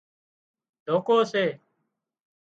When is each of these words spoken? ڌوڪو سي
ڌوڪو 0.85 1.17
سي 1.31 1.45